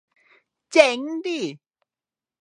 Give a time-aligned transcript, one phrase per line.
[0.71, 1.41] เจ๊งดิ